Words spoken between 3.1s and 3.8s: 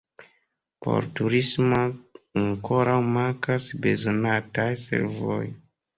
mankas